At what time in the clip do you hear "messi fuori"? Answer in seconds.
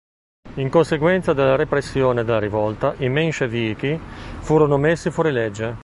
4.79-5.29